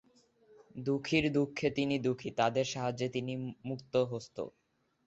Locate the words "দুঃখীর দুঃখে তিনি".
0.79-1.95